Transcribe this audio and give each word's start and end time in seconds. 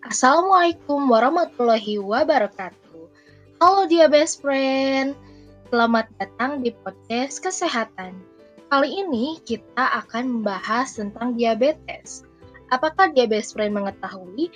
Assalamualaikum 0.00 1.12
warahmatullahi 1.12 2.00
wabarakatuh. 2.00 3.04
Halo 3.60 3.84
dia 3.84 4.08
best 4.08 4.40
friend, 4.40 5.12
selamat 5.68 6.08
datang 6.16 6.64
di 6.64 6.72
podcast 6.72 7.44
kesehatan. 7.44 8.16
Kali 8.72 8.88
ini 9.04 9.36
kita 9.44 10.00
akan 10.00 10.40
membahas 10.40 10.96
tentang 10.96 11.36
diabetes. 11.36 12.24
Apakah 12.72 13.12
dia 13.12 13.28
best 13.28 13.52
friend 13.52 13.76
mengetahui 13.76 14.48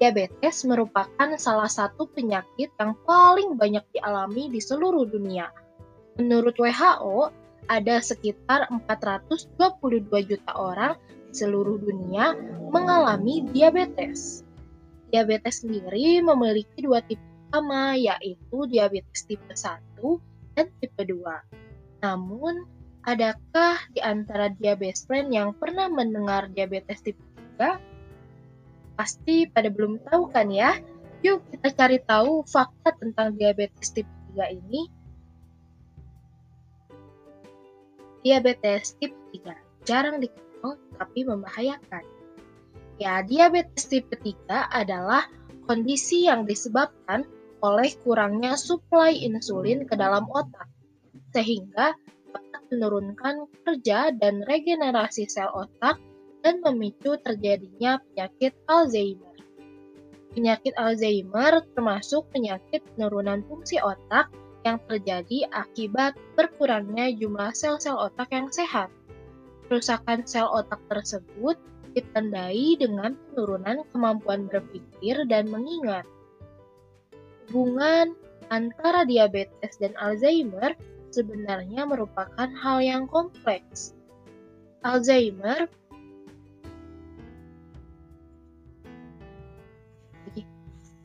diabetes 0.00 0.64
merupakan 0.64 1.28
salah 1.36 1.68
satu 1.68 2.08
penyakit 2.16 2.72
yang 2.80 2.96
paling 3.04 3.52
banyak 3.60 3.84
dialami 3.92 4.48
di 4.48 4.64
seluruh 4.64 5.04
dunia? 5.04 5.52
Menurut 6.16 6.56
WHO, 6.56 7.28
ada 7.68 8.00
sekitar 8.00 8.64
422 8.72 9.60
juta 10.24 10.52
orang 10.56 10.96
di 11.28 11.36
seluruh 11.36 11.84
dunia 11.84 12.32
mengalami 12.72 13.44
diabetes. 13.52 14.45
Diabetes 15.10 15.62
sendiri 15.62 16.18
memiliki 16.20 16.82
dua 16.82 17.00
tipe 17.04 17.22
utama, 17.46 17.94
yaitu 17.94 18.58
diabetes 18.66 19.22
tipe 19.24 19.46
1 19.48 20.02
dan 20.58 20.66
tipe 20.82 21.02
2. 21.02 22.02
Namun, 22.02 22.66
adakah 23.06 23.78
di 23.94 24.02
antara 24.02 24.50
diabetes 24.50 25.06
friend 25.06 25.30
yang 25.30 25.54
pernah 25.54 25.86
mendengar 25.86 26.50
diabetes 26.50 27.00
tipe 27.06 27.22
3? 27.56 27.78
Pasti 28.98 29.46
pada 29.46 29.70
belum 29.70 30.02
tahu 30.10 30.28
kan 30.34 30.50
ya? 30.50 30.74
Yuk 31.24 31.40
kita 31.48 31.72
cari 31.72 31.98
tahu 32.02 32.44
fakta 32.44 32.92
tentang 32.98 33.38
diabetes 33.38 33.94
tipe 33.94 34.10
3 34.34 34.58
ini. 34.58 34.82
Diabetes 38.26 38.98
tipe 38.98 39.14
3 39.32 39.54
jarang 39.86 40.18
dikenal 40.18 40.74
tapi 40.98 41.22
membahayakan. 41.22 42.15
Ya, 42.96 43.20
diabetes 43.20 43.92
tipe 43.92 44.16
3 44.16 44.72
adalah 44.72 45.28
kondisi 45.68 46.24
yang 46.24 46.48
disebabkan 46.48 47.28
oleh 47.60 47.92
kurangnya 48.00 48.56
suplai 48.56 49.20
insulin 49.20 49.84
ke 49.84 49.96
dalam 49.96 50.24
otak, 50.32 50.68
sehingga 51.36 51.92
dapat 52.32 52.62
menurunkan 52.72 53.34
kerja 53.64 54.12
dan 54.16 54.40
regenerasi 54.44 55.28
sel 55.28 55.52
otak 55.52 56.00
dan 56.40 56.60
memicu 56.64 57.20
terjadinya 57.20 58.00
penyakit 58.12 58.52
Alzheimer. 58.64 59.36
Penyakit 60.36 60.72
Alzheimer 60.76 61.64
termasuk 61.72 62.28
penyakit 62.32 62.84
penurunan 62.94 63.40
fungsi 63.48 63.80
otak 63.80 64.28
yang 64.64 64.80
terjadi 64.84 65.48
akibat 65.52 66.16
berkurangnya 66.36 67.12
jumlah 67.12 67.52
sel-sel 67.56 67.96
otak 67.96 68.28
yang 68.32 68.48
sehat. 68.52 68.92
Kerusakan 69.66 70.28
sel 70.28 70.46
otak 70.46 70.78
tersebut 70.92 71.56
ditandai 71.96 72.76
dengan 72.76 73.16
penurunan 73.32 73.80
kemampuan 73.88 74.46
berpikir 74.52 75.24
dan 75.26 75.48
mengingat. 75.48 76.04
Hubungan 77.48 78.12
antara 78.52 79.08
diabetes 79.08 79.80
dan 79.80 79.96
Alzheimer 79.96 80.76
sebenarnya 81.08 81.88
merupakan 81.88 82.52
hal 82.60 82.78
yang 82.84 83.08
kompleks. 83.08 83.96
Alzheimer 84.84 85.66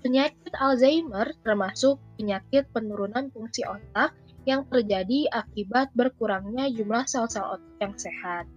Penyakit 0.02 0.54
Alzheimer 0.58 1.30
termasuk 1.46 2.02
penyakit 2.18 2.66
penurunan 2.74 3.30
fungsi 3.30 3.62
otak 3.70 4.18
yang 4.50 4.66
terjadi 4.66 5.30
akibat 5.30 5.94
berkurangnya 5.94 6.66
jumlah 6.74 7.06
sel-sel 7.06 7.46
otak 7.46 7.78
yang 7.78 7.94
sehat. 7.94 8.50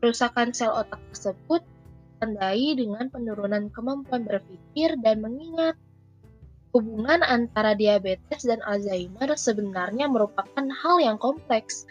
Kerusakan 0.00 0.56
sel 0.56 0.72
otak 0.72 1.00
tersebut 1.12 1.60
ditandai 2.20 2.76
dengan 2.76 3.08
penurunan 3.12 3.68
kemampuan 3.72 4.24
berpikir 4.24 4.96
dan 5.04 5.20
mengingat. 5.20 5.76
Hubungan 6.72 7.20
antara 7.26 7.76
diabetes 7.76 8.46
dan 8.46 8.64
Alzheimer 8.64 9.36
sebenarnya 9.36 10.08
merupakan 10.08 10.64
hal 10.64 10.96
yang 11.04 11.20
kompleks. 11.20 11.84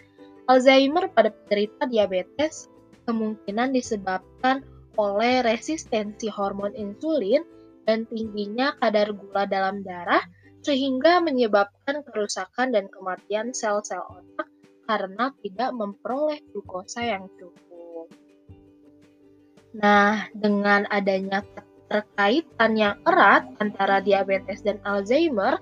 Alzheimer 0.50 1.10
pada 1.14 1.30
penderita 1.30 1.86
diabetes 1.86 2.66
kemungkinan 3.06 3.74
disebabkan 3.78 4.66
oleh 4.98 5.46
resistensi 5.46 6.30
hormon 6.30 6.74
insulin 6.74 7.46
dan 7.90 8.06
tingginya 8.10 8.74
kadar 8.78 9.14
gula 9.14 9.50
dalam 9.50 9.82
darah 9.82 10.22
sehingga 10.62 11.24
menyebabkan 11.24 12.06
kerusakan 12.06 12.70
dan 12.70 12.86
kematian 12.92 13.56
sel-sel 13.56 14.04
otak 14.06 14.50
karena 14.86 15.34
tidak 15.46 15.72
memperoleh 15.74 16.42
glukosa 16.52 17.06
yang 17.06 17.26
cukup. 17.38 17.69
Nah, 19.78 20.26
dengan 20.34 20.90
adanya 20.90 21.46
keterkaitan 21.54 22.74
yang 22.74 22.96
erat 23.06 23.46
antara 23.62 24.02
diabetes 24.02 24.66
dan 24.66 24.82
Alzheimer, 24.82 25.62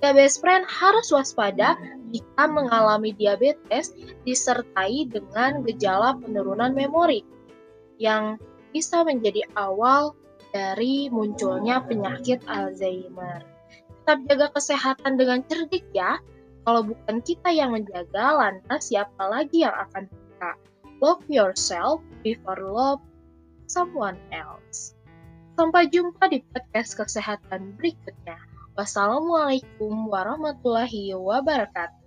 diabetes 0.00 0.40
friend 0.40 0.64
harus 0.64 1.12
waspada 1.12 1.76
jika 2.12 2.44
mengalami 2.48 3.12
diabetes 3.12 3.92
disertai 4.24 5.08
dengan 5.08 5.60
gejala 5.68 6.16
penurunan 6.20 6.72
memori 6.72 7.24
yang 8.00 8.40
bisa 8.72 9.04
menjadi 9.04 9.44
awal 9.56 10.16
dari 10.52 11.12
munculnya 11.12 11.84
penyakit 11.84 12.40
Alzheimer. 12.48 13.44
Tetap 14.02 14.18
jaga 14.28 14.48
kesehatan 14.56 15.20
dengan 15.20 15.44
cerdik 15.44 15.84
ya. 15.92 16.20
Kalau 16.62 16.86
bukan 16.88 17.20
kita 17.20 17.50
yang 17.52 17.74
menjaga, 17.74 18.38
lantas 18.38 18.88
siapa 18.88 19.24
lagi 19.28 19.66
yang 19.66 19.74
akan 19.74 20.06
kita? 20.08 20.50
Love 21.02 21.26
yourself 21.26 21.98
before 22.22 22.60
love 22.62 23.02
someone 23.72 24.20
else. 24.28 24.92
Sampai 25.56 25.88
jumpa 25.88 26.28
di 26.28 26.44
podcast 26.44 26.92
kesehatan 26.92 27.72
berikutnya. 27.80 28.36
Wassalamualaikum 28.76 30.12
warahmatullahi 30.12 31.16
wabarakatuh. 31.16 32.01